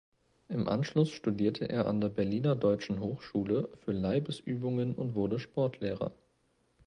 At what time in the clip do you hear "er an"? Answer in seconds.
1.69-2.01